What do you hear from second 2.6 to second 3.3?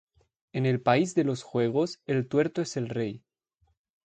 es el rey...